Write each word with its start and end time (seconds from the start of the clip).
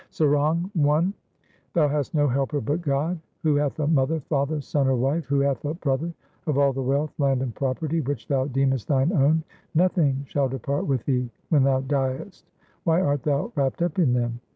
Sarang 0.11 0.71
I 0.83 1.13
Thou 1.73 1.87
hast 1.87 2.15
no 2.15 2.27
helper 2.27 2.59
but 2.59 2.81
God; 2.81 3.19
Who 3.43 3.53
hath 3.53 3.77
a 3.79 3.85
mother, 3.85 4.19
father, 4.21 4.59
son, 4.59 4.87
or 4.87 4.95
wife? 4.95 5.25
who 5.25 5.41
hath 5.41 5.63
a 5.63 5.75
brother? 5.75 6.11
Of 6.47 6.57
all 6.57 6.73
the 6.73 6.81
wealth, 6.81 7.13
land, 7.19 7.43
and 7.43 7.53
property 7.53 8.01
which 8.01 8.27
thou 8.27 8.45
deemest 8.47 8.87
thine 8.87 9.13
own, 9.13 9.43
Nothing 9.75 10.25
shall 10.27 10.49
depart 10.49 10.87
with 10.87 11.05
thee 11.05 11.29
when 11.49 11.61
thou 11.61 11.81
diest; 11.81 12.45
why 12.83 12.99
art 12.99 13.21
thou 13.21 13.51
wrapped 13.55 13.83
up 13.83 13.99
in 13.99 14.13
them 14.15 14.39